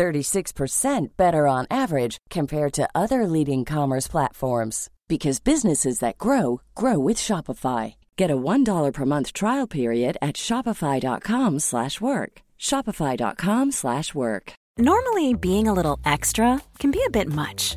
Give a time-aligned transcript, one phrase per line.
[0.00, 6.98] 36% better on average compared to other leading commerce platforms because businesses that grow grow
[6.98, 7.94] with Shopify.
[8.16, 12.32] Get a $1 per month trial period at shopify.com/work.
[12.68, 14.52] shopify.com/work.
[14.78, 17.76] Normally being a little extra can be a bit much,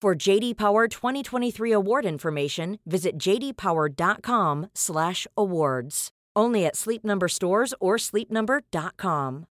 [0.00, 6.08] For JD Power 2023 award information, visit jdpower.com/awards.
[6.34, 9.44] Only at Sleep Number stores or sleepnumber.com.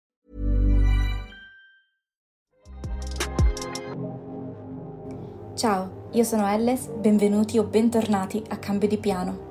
[5.57, 9.46] Ciao, io sono Elles, benvenuti o bentornati a Cambio di Piano.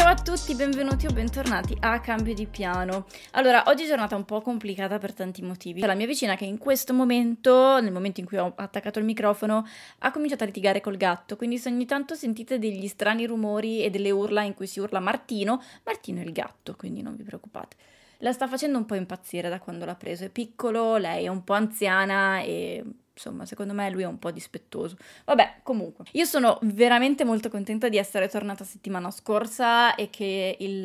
[0.00, 3.04] Ciao a tutti, benvenuti o bentornati a Cambio di Piano.
[3.32, 5.82] Allora, oggi è giornata un po' complicata per tanti motivi.
[5.82, 9.04] C'è la mia vicina che in questo momento, nel momento in cui ho attaccato il
[9.04, 9.66] microfono,
[9.98, 13.90] ha cominciato a litigare col gatto, quindi se ogni tanto sentite degli strani rumori e
[13.90, 17.76] delle urla in cui si urla Martino, Martino è il gatto, quindi non vi preoccupate.
[18.20, 21.44] La sta facendo un po' impazzire da quando l'ha preso, è piccolo, lei è un
[21.44, 22.82] po' anziana e
[23.20, 24.96] insomma, secondo me lui è un po' dispettoso.
[25.26, 30.82] Vabbè, comunque, io sono veramente molto contenta di essere tornata settimana scorsa e che il,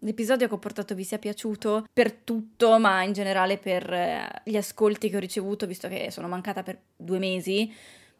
[0.00, 4.56] l'episodio che ho portato vi sia piaciuto per tutto, ma in generale per eh, gli
[4.56, 7.72] ascolti che ho ricevuto, visto che sono mancata per due mesi.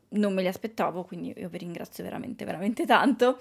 [0.06, 3.38] Non me li aspettavo, quindi io vi ringrazio veramente, veramente tanto.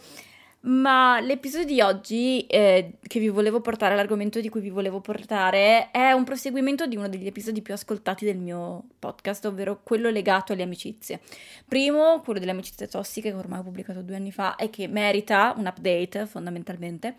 [0.66, 5.92] Ma l'episodio di oggi eh, che vi volevo portare, l'argomento di cui vi volevo portare,
[5.92, 10.54] è un proseguimento di uno degli episodi più ascoltati del mio podcast, ovvero quello legato
[10.54, 11.20] alle amicizie.
[11.68, 15.54] Primo, quello delle amicizie tossiche, che ormai ho pubblicato due anni fa e che merita
[15.58, 17.16] un update fondamentalmente.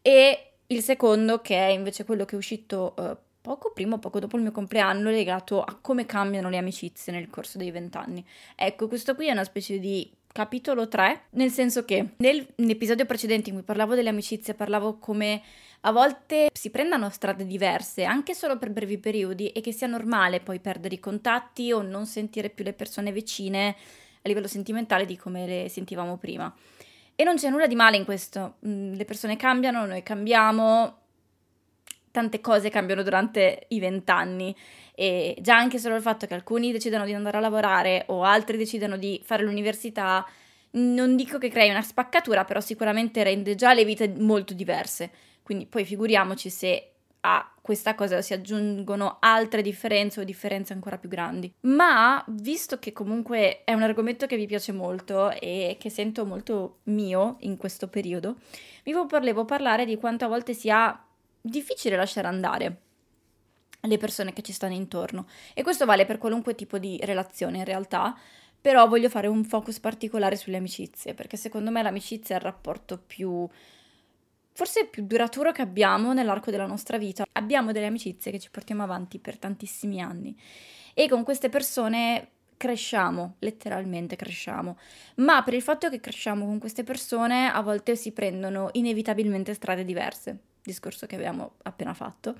[0.00, 4.20] E il secondo, che è invece quello che è uscito eh, poco prima o poco
[4.20, 8.24] dopo il mio compleanno, legato a come cambiano le amicizie nel corso dei vent'anni.
[8.54, 13.56] Ecco, questo qui è una specie di capitolo 3, nel senso che nell'episodio precedente in
[13.56, 15.42] cui parlavo delle amicizie, parlavo come
[15.82, 20.40] a volte si prendano strade diverse, anche solo per brevi periodi, e che sia normale
[20.40, 23.76] poi perdere i contatti o non sentire più le persone vicine
[24.22, 26.52] a livello sentimentale di come le sentivamo prima.
[27.14, 30.98] E non c'è nulla di male in questo, mm, le persone cambiano, noi cambiamo,
[32.10, 34.54] tante cose cambiano durante i vent'anni
[34.98, 38.56] e già anche solo il fatto che alcuni decidano di andare a lavorare o altri
[38.56, 40.26] decidano di fare l'università,
[40.70, 45.08] non dico che crei una spaccatura, però sicuramente rende già le vite molto diverse.
[45.44, 51.08] Quindi poi figuriamoci se a questa cosa si aggiungono altre differenze o differenze ancora più
[51.08, 51.52] grandi.
[51.60, 56.78] Ma visto che comunque è un argomento che vi piace molto e che sento molto
[56.84, 58.34] mio in questo periodo,
[58.82, 61.00] vi volevo parlare di quanto a volte sia
[61.40, 62.80] difficile lasciare andare
[63.80, 65.26] le persone che ci stanno intorno.
[65.54, 68.16] E questo vale per qualunque tipo di relazione in realtà,
[68.60, 72.98] però voglio fare un focus particolare sulle amicizie, perché secondo me l'amicizia è il rapporto
[72.98, 73.48] più
[74.58, 77.24] forse più duraturo che abbiamo nell'arco della nostra vita.
[77.34, 80.36] Abbiamo delle amicizie che ci portiamo avanti per tantissimi anni
[80.94, 84.76] e con queste persone cresciamo, letteralmente cresciamo,
[85.16, 89.84] ma per il fatto che cresciamo con queste persone a volte si prendono inevitabilmente strade
[89.84, 92.34] diverse, discorso che abbiamo appena fatto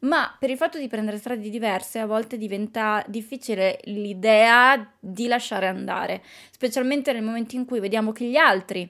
[0.00, 5.66] ma per il fatto di prendere strade diverse a volte diventa difficile l'idea di lasciare
[5.66, 8.88] andare, specialmente nel momento in cui vediamo che gli altri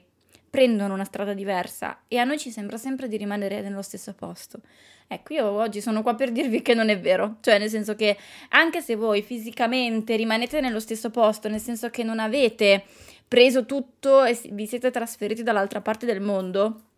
[0.49, 4.59] prendono una strada diversa e a noi ci sembra sempre di rimanere nello stesso posto.
[5.07, 8.17] Ecco, io oggi sono qua per dirvi che non è vero, cioè nel senso che
[8.49, 12.83] anche se voi fisicamente rimanete nello stesso posto, nel senso che non avete
[13.27, 16.90] preso tutto e vi siete trasferiti dall'altra parte del mondo,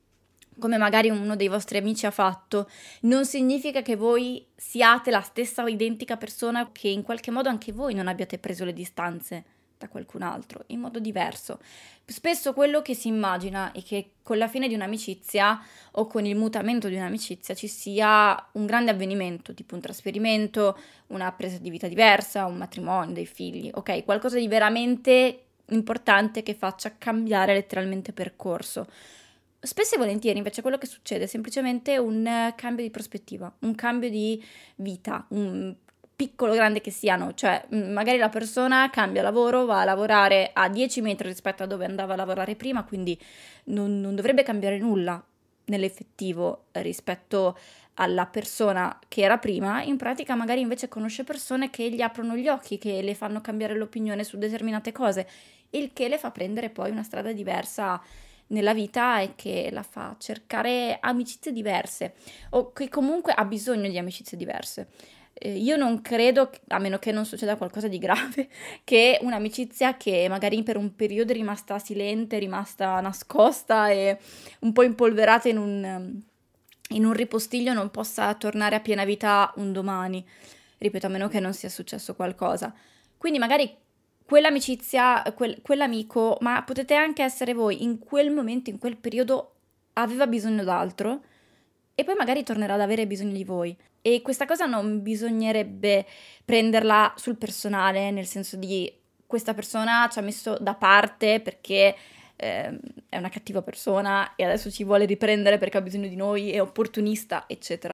[0.59, 2.69] come magari uno dei vostri amici ha fatto,
[3.01, 7.93] non significa che voi siate la stessa identica persona, che in qualche modo anche voi
[7.93, 9.43] non abbiate preso le distanze
[9.83, 11.59] da qualcun altro, in modo diverso.
[12.05, 15.61] Spesso quello che si immagina è che con la fine di un'amicizia
[15.91, 20.77] o con il mutamento di un'amicizia ci sia un grande avvenimento, tipo un trasferimento,
[21.07, 24.03] una presa di vita diversa, un matrimonio, dei figli, ok?
[24.05, 28.87] Qualcosa di veramente importante che faccia cambiare letteralmente percorso.
[29.65, 34.09] Spesso e volentieri invece quello che succede è semplicemente un cambio di prospettiva, un cambio
[34.09, 34.43] di
[34.75, 35.73] vita, un
[36.13, 40.99] piccolo grande che siano, cioè magari la persona cambia lavoro, va a lavorare a 10
[40.99, 43.17] metri rispetto a dove andava a lavorare prima, quindi
[43.65, 45.23] non, non dovrebbe cambiare nulla
[45.65, 47.57] nell'effettivo rispetto
[47.93, 52.49] alla persona che era prima, in pratica magari invece conosce persone che gli aprono gli
[52.49, 55.25] occhi, che le fanno cambiare l'opinione su determinate cose,
[55.69, 58.01] il che le fa prendere poi una strada diversa
[58.53, 62.13] nella vita e che la fa cercare amicizie diverse
[62.51, 64.87] o che comunque ha bisogno di amicizie diverse.
[65.33, 68.47] Eh, io non credo, a meno che non succeda qualcosa di grave,
[68.85, 74.17] che un'amicizia che magari per un periodo è rimasta silente, rimasta nascosta e
[74.59, 76.21] un po' impolverata in un,
[76.89, 80.25] in un ripostiglio non possa tornare a piena vita un domani.
[80.77, 82.73] Ripeto, a meno che non sia successo qualcosa.
[83.17, 83.73] Quindi magari
[84.25, 89.51] quell'amicizia, quel, quell'amico, ma potete anche essere voi in quel momento, in quel periodo,
[89.93, 91.21] aveva bisogno d'altro
[91.95, 93.75] e poi magari tornerà ad avere bisogno di voi.
[94.01, 96.05] E questa cosa non bisognerebbe
[96.43, 98.91] prenderla sul personale, nel senso di
[99.25, 101.95] questa persona ci ha messo da parte perché
[102.35, 106.51] eh, è una cattiva persona e adesso ci vuole riprendere perché ha bisogno di noi,
[106.51, 107.93] è opportunista, eccetera.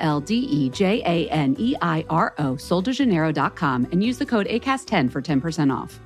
[0.00, 4.48] L D E J A N E I R O, soldejaneiro.com, and use the code
[4.48, 6.00] ACAST10 for 10% off.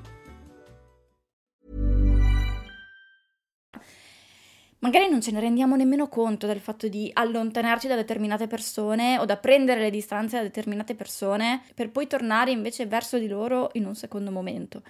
[4.84, 9.24] Magari non ce ne rendiamo nemmeno conto del fatto di allontanarci da determinate persone o
[9.24, 13.86] da prendere le distanze da determinate persone per poi tornare invece verso di loro in
[13.86, 14.82] un secondo momento.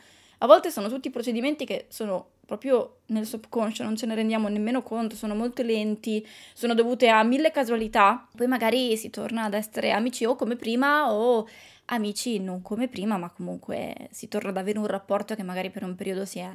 [0.45, 4.83] A volte sono tutti procedimenti che sono proprio nel subconscio, non ce ne rendiamo nemmeno
[4.83, 9.93] conto, sono molto lenti, sono dovute a mille casualità, poi magari si torna ad essere
[9.93, 11.49] amici o come prima o
[11.87, 15.83] amici non come prima, ma comunque si torna ad avere un rapporto che magari per
[15.83, 16.55] un periodo si è,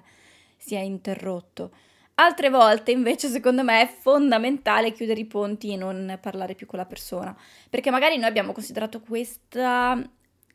[0.55, 1.71] si è interrotto.
[2.13, 6.77] Altre volte invece secondo me è fondamentale chiudere i ponti e non parlare più con
[6.77, 7.35] la persona,
[7.71, 9.99] perché magari noi abbiamo considerato questa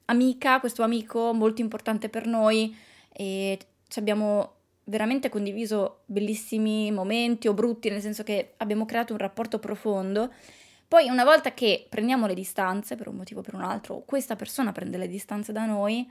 [0.05, 4.53] amica, questo amico molto importante per noi e ci abbiamo
[4.85, 10.33] veramente condiviso bellissimi momenti o brutti, nel senso che abbiamo creato un rapporto profondo.
[10.87, 14.37] Poi una volta che prendiamo le distanze per un motivo o per un altro, questa
[14.37, 16.11] persona prende le distanze da noi,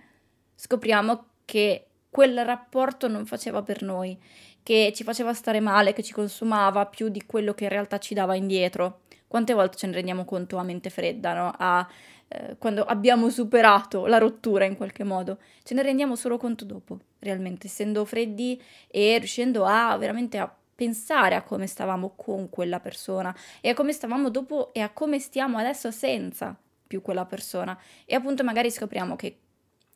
[0.55, 4.17] scopriamo che quel rapporto non faceva per noi
[4.63, 8.13] che ci faceva stare male, che ci consumava più di quello che in realtà ci
[8.13, 9.01] dava indietro.
[9.27, 11.53] Quante volte ce ne rendiamo conto a mente fredda, no?
[11.57, 11.85] a,
[12.33, 15.37] eh, quando abbiamo superato la rottura in qualche modo?
[15.61, 21.35] Ce ne rendiamo solo conto dopo, realmente, essendo freddi e riuscendo a veramente a pensare
[21.35, 25.59] a come stavamo con quella persona e a come stavamo dopo e a come stiamo
[25.59, 27.79] adesso senza più quella persona.
[28.05, 29.37] E appunto magari scopriamo che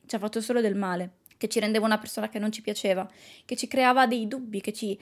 [0.06, 3.08] ci ha fatto solo del male che ci rendeva una persona che non ci piaceva,
[3.46, 5.00] che ci creava dei dubbi, che ci...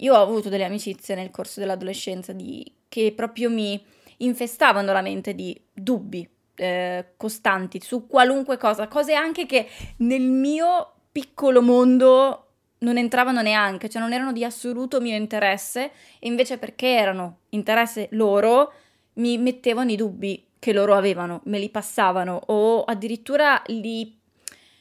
[0.00, 2.70] Io ho avuto delle amicizie nel corso dell'adolescenza di...
[2.88, 3.82] che proprio mi
[4.18, 10.92] infestavano la mente di dubbi eh, costanti su qualunque cosa, cose anche che nel mio
[11.10, 12.46] piccolo mondo
[12.78, 18.08] non entravano neanche, cioè non erano di assoluto mio interesse e invece perché erano interesse
[18.12, 18.72] loro
[19.14, 24.16] mi mettevano i dubbi che loro avevano, me li passavano o addirittura li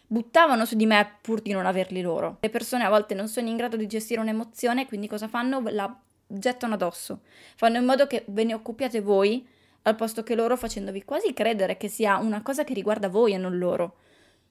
[0.07, 2.38] buttavano su di me pur di non averli loro.
[2.39, 5.62] Le persone a volte non sono in grado di gestire un'emozione, quindi cosa fanno?
[5.69, 7.22] La gettano addosso.
[7.55, 9.48] Fanno in modo che ve ne occupiate voi
[9.88, 13.38] al posto che loro facendovi quasi credere che sia una cosa che riguarda voi e
[13.38, 13.98] non loro.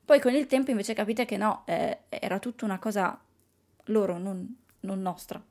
[0.05, 3.19] Poi con il tempo invece capite che no, eh, era tutta una cosa
[3.87, 5.43] loro, non, non nostra.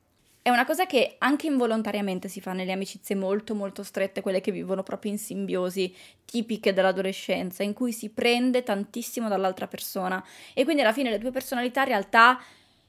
[0.42, 4.52] È una cosa che anche involontariamente si fa nelle amicizie molto molto strette, quelle che
[4.52, 10.24] vivono proprio in simbiosi tipiche dell'adolescenza, in cui si prende tantissimo dall'altra persona
[10.54, 12.40] e quindi alla fine le due personalità in realtà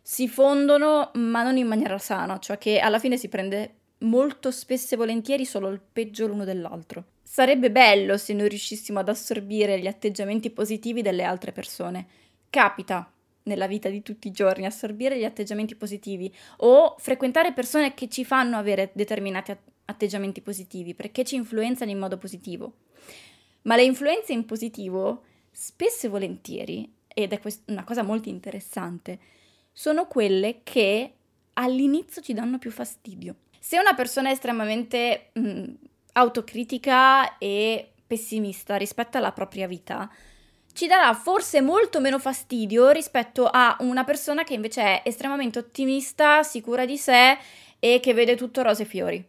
[0.02, 4.94] si fondono ma non in maniera sana, cioè che alla fine si prende molto spesso
[4.94, 7.06] e volentieri solo il peggio l'uno dell'altro.
[7.24, 12.08] Sarebbe bello se noi riuscissimo ad assorbire gli atteggiamenti positivi delle altre persone.
[12.50, 13.12] Capita,
[13.44, 18.24] nella vita di tutti i giorni, assorbire gli atteggiamenti positivi o frequentare persone che ci
[18.24, 22.74] fanno avere determinati atteggiamenti positivi perché ci influenzano in modo positivo.
[23.64, 29.20] Ma le influenze in positivo, spesso e volentieri, ed è quest- una cosa molto interessante,
[29.74, 31.14] sono quelle che
[31.54, 33.36] all'inizio ci danno più fastidio.
[33.68, 35.64] Se una persona è estremamente mh, mm,
[36.14, 40.10] autocritica e pessimista rispetto alla propria vita,
[40.72, 46.44] ci darà forse molto meno fastidio rispetto a una persona che invece è estremamente ottimista,
[46.44, 47.38] sicura di sé
[47.78, 49.22] e che vede tutto rose e fiori.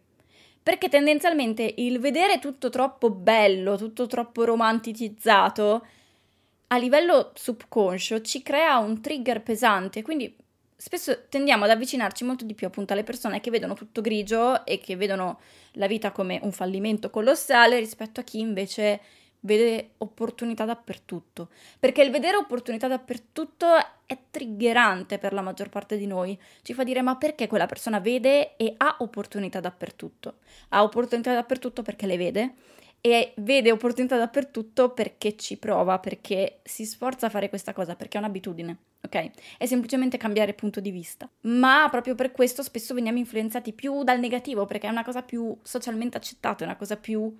[0.62, 5.85] Perché tendenzialmente il vedere tutto troppo bello, tutto troppo romanticizzato,
[6.68, 10.33] a livello subconscio ci crea un trigger pesante, quindi
[10.80, 14.78] spesso tendiamo ad avvicinarci molto di più appunto alle persone che vedono tutto grigio e
[14.78, 15.40] che vedono
[15.73, 19.00] la vita come un fallimento colossale rispetto a chi invece
[19.40, 23.66] vede opportunità dappertutto, perché il vedere opportunità dappertutto
[24.06, 27.99] è triggerante per la maggior parte di noi, ci fa dire ma perché quella persona
[27.99, 30.38] vede e ha opportunità dappertutto?
[30.70, 32.54] Ha opportunità dappertutto perché le vede
[33.00, 38.18] e vede opportunità dappertutto perché ci prova, perché si sforza a fare questa cosa, perché
[38.18, 39.30] è un'abitudine, ok?
[39.58, 41.28] È semplicemente cambiare punto di vista.
[41.42, 45.56] Ma proprio per questo spesso veniamo influenzati più dal negativo, perché è una cosa più
[45.62, 47.34] socialmente accettata, è una cosa più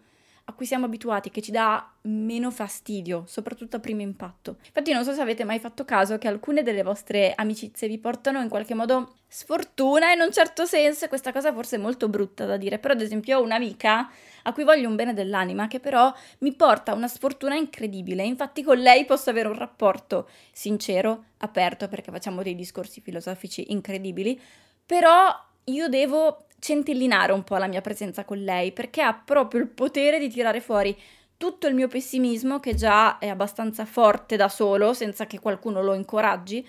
[0.49, 4.57] a cui siamo abituati, che ci dà meno fastidio, soprattutto a primo impatto.
[4.64, 8.40] Infatti non so se avete mai fatto caso che alcune delle vostre amicizie vi portano
[8.40, 12.47] in qualche modo sfortuna in un certo senso, e questa cosa forse è molto brutta
[12.47, 14.11] da dire, però ad esempio ho un'amica
[14.45, 18.78] a cui voglio un bene dell'anima che però mi porta una sfortuna incredibile, infatti con
[18.78, 24.40] lei posso avere un rapporto sincero, aperto, perché facciamo dei discorsi filosofici incredibili,
[24.87, 25.28] però
[25.64, 30.18] io devo centellinare un po' la mia presenza con lei, perché ha proprio il potere
[30.18, 30.96] di tirare fuori
[31.36, 35.94] tutto il mio pessimismo, che già è abbastanza forte da solo, senza che qualcuno lo
[35.94, 36.66] incoraggi,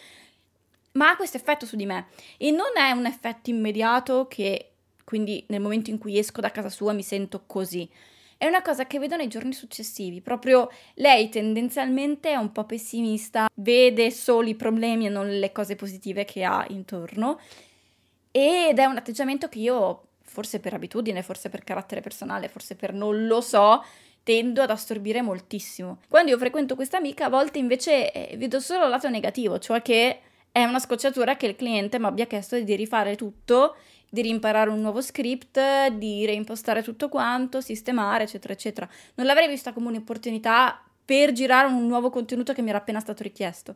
[0.93, 2.08] ma ha questo effetto su di me.
[2.38, 4.72] E non è un effetto immediato che
[5.03, 7.89] quindi nel momento in cui esco da casa sua mi sento così.
[8.38, 13.50] È una cosa che vedo nei giorni successivi, proprio lei tendenzialmente è un po' pessimista,
[13.55, 17.39] vede solo i problemi e non le cose positive che ha intorno
[18.32, 22.94] ed è un atteggiamento che io, forse per abitudine, forse per carattere personale, forse per
[22.94, 23.84] non lo so,
[24.24, 26.00] tendo ad assorbire moltissimo.
[26.08, 29.82] Quando io frequento questa amica, a volte invece eh, vedo solo il lato negativo, cioè
[29.82, 30.20] che
[30.52, 33.76] è una scocciatura che il cliente mi abbia chiesto di rifare tutto,
[34.10, 38.90] di rimparare un nuovo script, di reimpostare tutto quanto, sistemare, eccetera, eccetera.
[39.16, 43.24] Non l'avrei vista come un'opportunità per girare un nuovo contenuto che mi era appena stato
[43.24, 43.76] richiesto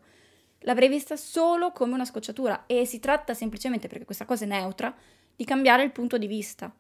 [0.64, 4.94] l'avrei vista solo come una scocciatura e si tratta semplicemente, perché questa cosa è neutra,
[5.36, 6.74] di cambiare il punto di vista,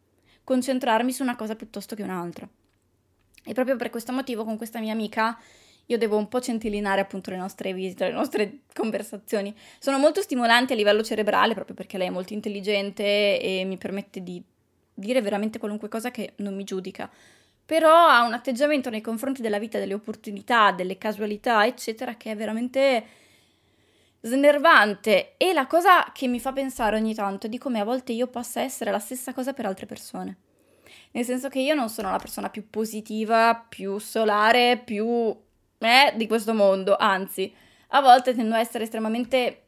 [0.43, 2.47] concentrarmi su una cosa piuttosto che un'altra.
[3.45, 5.37] E proprio per questo motivo con questa mia amica
[5.87, 9.53] io devo un po' centellinare appunto le nostre visite, le nostre conversazioni.
[9.79, 14.23] Sono molto stimolanti a livello cerebrale proprio perché lei è molto intelligente e mi permette
[14.23, 14.41] di
[14.93, 17.09] dire veramente qualunque cosa che non mi giudica.
[17.65, 22.35] Però ha un atteggiamento nei confronti della vita, delle opportunità, delle casualità, eccetera, che è
[22.35, 23.05] veramente
[24.25, 28.13] snervante e la cosa che mi fa pensare ogni tanto è di come a volte
[28.13, 30.37] io possa essere la stessa cosa per altre persone.
[31.11, 35.05] Nel senso che io non sono la persona più positiva, più solare, più
[35.77, 37.53] eh, di questo mondo, anzi,
[37.89, 39.61] a volte tendo a essere estremamente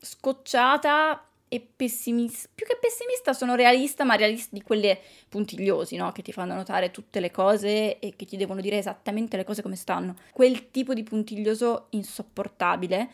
[0.00, 6.12] scocciata e pessimista, più che pessimista sono realista, ma realista di quelle puntigliosi, no?
[6.12, 9.60] Che ti fanno notare tutte le cose e che ti devono dire esattamente le cose
[9.60, 10.14] come stanno.
[10.30, 13.08] Quel tipo di puntiglioso insopportabile,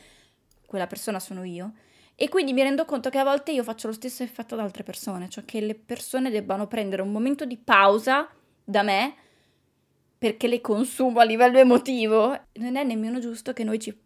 [0.66, 1.72] quella persona sono io.
[2.14, 4.82] E quindi mi rendo conto che a volte io faccio lo stesso effetto ad altre
[4.82, 8.28] persone, cioè che le persone debbano prendere un momento di pausa
[8.62, 9.14] da me
[10.18, 12.38] perché le consumo a livello emotivo.
[12.54, 13.98] Non è nemmeno giusto che noi ci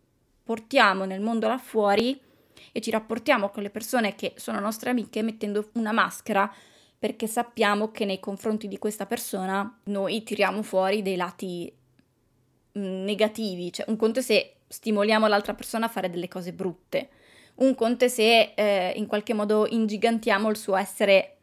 [0.45, 2.29] portiamo nel mondo là fuori
[2.73, 6.53] e ci rapportiamo con le persone che sono nostre amiche mettendo una maschera
[6.99, 11.73] perché sappiamo che nei confronti di questa persona noi tiriamo fuori dei lati
[12.79, 17.09] mm, negativi, cioè un conto è se stimoliamo l'altra persona a fare delle cose brutte,
[17.57, 21.37] un conto è se eh, in qualche modo ingigantiamo il suo essere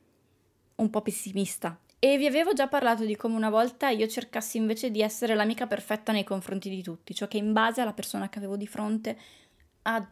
[0.75, 1.79] un po' pessimista.
[1.99, 5.65] E vi avevo già parlato di come una volta io cercassi invece di essere l'amica
[5.65, 9.17] perfetta nei confronti di tutti, cioè che in base alla persona che avevo di fronte
[9.83, 10.07] a,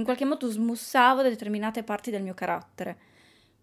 [0.00, 2.98] in qualche modo smussavo determinate parti del mio carattere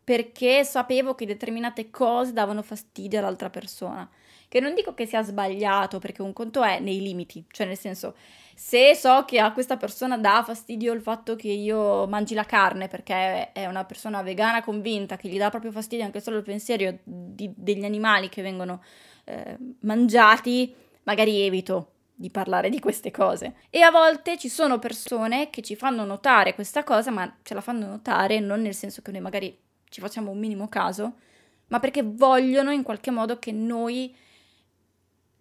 [0.07, 4.09] perché sapevo che determinate cose davano fastidio all'altra persona.
[4.47, 8.15] Che non dico che sia sbagliato, perché un conto è nei limiti, cioè nel senso,
[8.55, 12.87] se so che a questa persona dà fastidio il fatto che io mangi la carne,
[12.87, 16.99] perché è una persona vegana convinta, che gli dà proprio fastidio anche solo il pensiero
[17.03, 18.81] di, degli animali che vengono
[19.25, 23.57] eh, mangiati, magari evito di parlare di queste cose.
[23.69, 27.61] E a volte ci sono persone che ci fanno notare questa cosa, ma ce la
[27.61, 29.55] fanno notare non nel senso che noi magari
[29.87, 31.17] ci facciamo un minimo caso,
[31.67, 34.13] ma perché vogliono in qualche modo che noi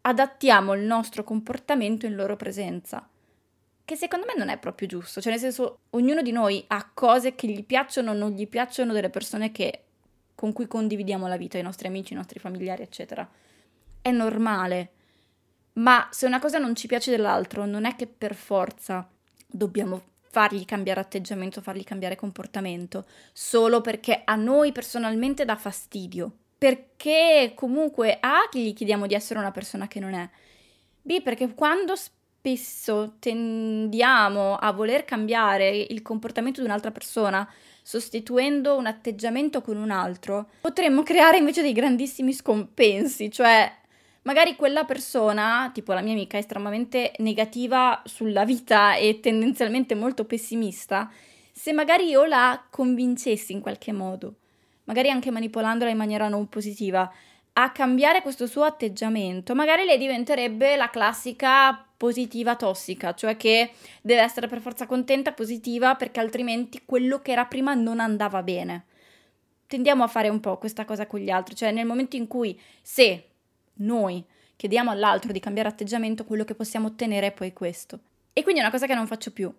[0.03, 3.09] adattiamo il nostro comportamento in loro presenza.
[3.83, 7.35] Che secondo me non è proprio giusto, cioè nel senso ognuno di noi ha cose
[7.35, 9.85] che gli piacciono o non gli piacciono delle persone che,
[10.35, 13.27] con cui condividiamo la vita, i nostri amici, i nostri familiari, eccetera.
[14.03, 14.91] È normale.
[15.77, 19.09] Ma se una cosa non ci piace dell'altro, non è che per forza
[19.47, 26.31] dobbiamo fargli cambiare atteggiamento, fargli cambiare comportamento, solo perché a noi personalmente dà fastidio.
[26.59, 30.29] Perché comunque A, gli chiediamo di essere una persona che non è.
[31.03, 37.49] B, perché quando spesso tendiamo a voler cambiare il comportamento di un'altra persona,
[37.83, 43.71] sostituendo un atteggiamento con un altro, potremmo creare invece dei grandissimi scompensi, cioè
[44.27, 50.25] magari quella persona, tipo la mia amica, è estremamente negativa sulla vita e tendenzialmente molto
[50.25, 51.11] pessimista,
[51.53, 54.35] se magari io la convincessi in qualche modo,
[54.85, 57.11] magari anche manipolandola in maniera non positiva,
[57.59, 63.71] a cambiare questo suo atteggiamento, magari lei diventerebbe la classica positiva tossica, cioè che
[64.03, 68.87] deve essere per forza contenta, positiva, perché altrimenti quello che era prima non andava bene.
[69.69, 72.61] Tendiamo a fare un po' questa cosa con gli altri, cioè nel momento in cui
[72.83, 73.31] se
[73.77, 74.25] noi
[74.57, 78.01] chiediamo all'altro di cambiare atteggiamento, quello che possiamo ottenere è poi questo.
[78.33, 79.53] E quindi è una cosa che non faccio più,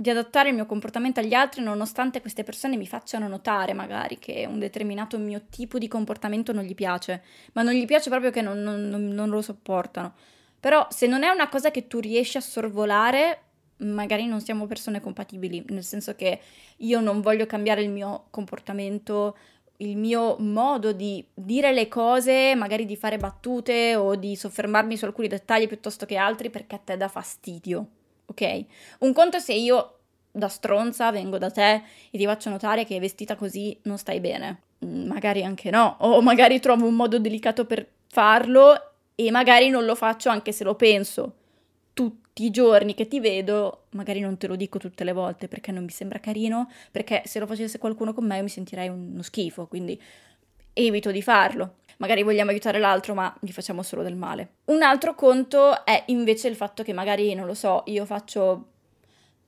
[0.00, 4.46] di adattare il mio comportamento agli altri nonostante queste persone mi facciano notare magari che
[4.48, 8.40] un determinato mio tipo di comportamento non gli piace, ma non gli piace proprio che
[8.40, 10.14] non, non, non lo sopportano.
[10.58, 13.42] Però se non è una cosa che tu riesci a sorvolare,
[13.78, 16.40] magari non siamo persone compatibili, nel senso che
[16.78, 19.36] io non voglio cambiare il mio comportamento
[19.80, 25.04] il mio modo di dire le cose, magari di fare battute o di soffermarmi su
[25.04, 27.86] alcuni dettagli piuttosto che altri perché a te dà fastidio,
[28.26, 28.64] ok?
[29.00, 29.94] Un conto è se io
[30.30, 34.62] da stronza vengo da te e ti faccio notare che vestita così non stai bene.
[34.84, 39.84] Mm, magari anche no, o magari trovo un modo delicato per farlo e magari non
[39.84, 41.34] lo faccio anche se lo penso
[41.92, 45.72] tutti i giorni che ti vedo, magari non te lo dico tutte le volte perché
[45.72, 49.66] non mi sembra carino, perché se lo facesse qualcuno con me mi sentirei uno schifo,
[49.66, 50.00] quindi
[50.72, 51.76] evito di farlo.
[51.98, 54.54] Magari vogliamo aiutare l'altro, ma gli facciamo solo del male.
[54.66, 58.68] Un altro conto è invece il fatto che magari, non lo so, io faccio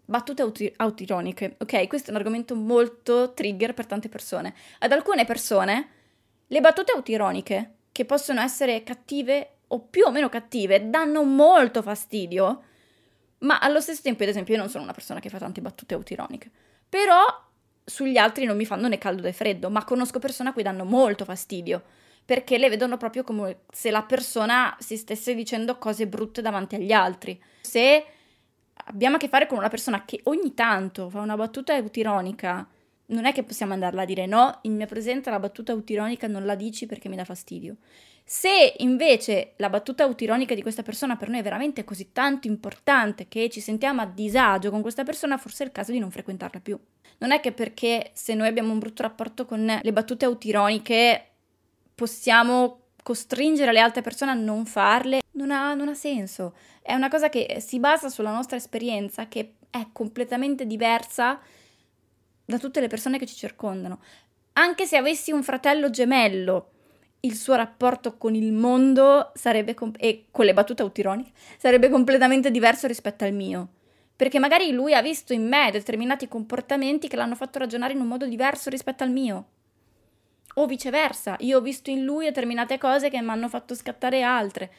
[0.05, 1.87] battute auti- autironiche, ok?
[1.87, 4.55] Questo è un argomento molto trigger per tante persone.
[4.81, 5.89] Ad alcune persone
[6.47, 12.63] le battute autironiche, che possono essere cattive o più o meno cattive danno molto fastidio,
[13.43, 15.95] ma allo stesso tempo, ad esempio, io non sono una persona che fa tante battute
[15.95, 16.51] autironiche,
[16.89, 17.25] però
[17.85, 20.85] sugli altri non mi fanno né caldo né freddo, ma conosco persone a cui danno
[20.85, 21.83] molto fastidio,
[22.25, 26.93] perché le vedono proprio come se la persona si stesse dicendo cose brutte davanti agli
[26.93, 27.41] altri.
[27.61, 28.05] Se
[28.85, 32.67] abbiamo a che fare con una persona che ogni tanto fa una battuta autironica,
[33.13, 36.45] non è che possiamo andarla a dire no, in mia presenza la battuta autironica non
[36.45, 37.77] la dici perché mi dà fastidio.
[38.25, 43.29] Se invece la battuta autironica di questa persona per noi è veramente così tanto importante
[43.29, 46.61] che ci sentiamo a disagio con questa persona, forse è il caso di non frequentarla
[46.61, 46.79] più.
[47.19, 51.27] Non è che perché se noi abbiamo un brutto rapporto con le battute autironiche
[51.95, 56.55] possiamo costringere le altre persone a non farle, non ha, non ha senso.
[56.81, 61.41] È una cosa che si basa sulla nostra esperienza, che è completamente diversa
[62.45, 64.01] da tutte le persone che ci circondano.
[64.55, 66.73] Anche se avessi un fratello gemello
[67.25, 72.51] il suo rapporto con il mondo sarebbe com- e con le battute autironiche sarebbe completamente
[72.51, 73.69] diverso rispetto al mio.
[74.17, 78.09] Perché magari lui ha visto in me determinati comportamenti che l'hanno fatto ragionare in un
[78.09, 79.47] modo diverso rispetto al mio.
[80.55, 84.71] O viceversa, io ho visto in lui determinate cose che mi hanno fatto scattare altre.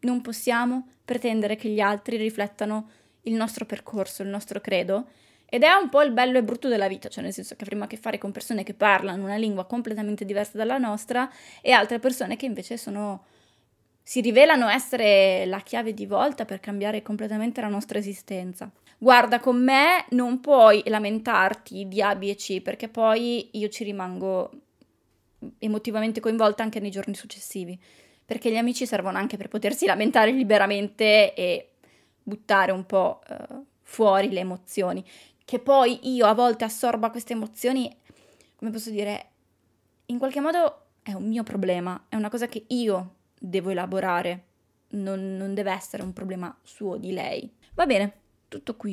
[0.00, 2.90] Non possiamo pretendere che gli altri riflettano
[3.22, 5.08] il nostro percorso, il nostro credo
[5.52, 7.82] Ed è un po' il bello e brutto della vita, cioè nel senso che avremo
[7.84, 11.28] a che fare con persone che parlano una lingua completamente diversa dalla nostra
[11.60, 13.24] e altre persone che invece sono
[14.02, 18.70] si rivelano essere la chiave di volta per cambiare completamente la nostra esistenza.
[18.96, 23.82] Guarda, con me non puoi lamentarti di A, B e C perché poi io ci
[23.82, 24.50] rimango
[25.58, 27.78] emotivamente coinvolta anche nei giorni successivi,
[28.24, 31.70] perché gli amici servono anche per potersi lamentare liberamente e
[32.22, 33.36] buttare un po' eh,
[33.82, 35.04] fuori le emozioni
[35.50, 37.92] che poi io a volte assorba queste emozioni,
[38.54, 39.30] come posso dire,
[40.06, 44.44] in qualche modo è un mio problema, è una cosa che io devo elaborare,
[44.90, 47.52] non, non deve essere un problema suo di lei.
[47.74, 48.12] Va bene,
[48.46, 48.92] tutto qui.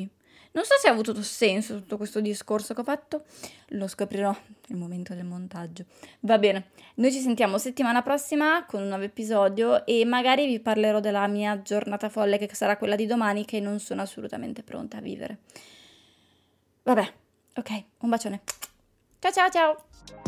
[0.50, 3.22] Non so se ha avuto senso tutto questo discorso che ho fatto,
[3.68, 5.84] lo scoprirò nel momento del montaggio.
[6.22, 10.98] Va bene, noi ci sentiamo settimana prossima con un nuovo episodio e magari vi parlerò
[10.98, 15.00] della mia giornata folle che sarà quella di domani che non sono assolutamente pronta a
[15.00, 15.38] vivere.
[16.88, 17.12] Vabbè,
[17.56, 18.40] ok, un bacione.
[19.18, 20.27] Ciao ciao ciao!